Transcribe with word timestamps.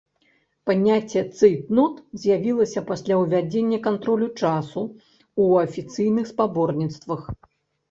Паняцце 0.69 1.21
цэйтнот 1.39 1.93
з'явілася 2.23 2.83
пасля 2.89 3.19
ўвядзення 3.21 3.79
кантролю 3.87 4.27
часу 4.41 4.81
ў 5.05 5.71
афіцыйных 5.71 6.25
спаборніцтвах. 6.35 7.21